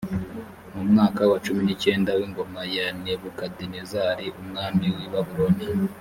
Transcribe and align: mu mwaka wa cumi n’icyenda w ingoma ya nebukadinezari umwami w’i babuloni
mu 0.73 0.81
mwaka 0.91 1.21
wa 1.31 1.37
cumi 1.45 1.61
n’icyenda 1.65 2.11
w 2.19 2.21
ingoma 2.27 2.61
ya 2.75 2.87
nebukadinezari 3.03 4.25
umwami 4.41 4.85
w’i 4.95 5.07
babuloni 5.13 5.65